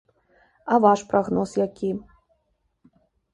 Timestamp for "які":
1.65-1.91